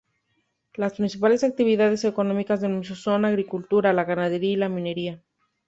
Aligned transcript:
Las 0.73 0.93
principales 0.95 1.43
actividades 1.43 2.03
económicas 2.05 2.59
del 2.59 2.71
municipio 2.71 2.95
son 2.99 3.21
la 3.21 3.27
agricultura, 3.27 3.93
la 3.93 4.03
ganadería, 4.03 4.57
la 4.57 4.67
minería. 4.69 5.21